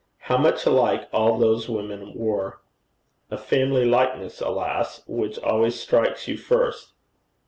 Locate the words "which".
5.05-5.37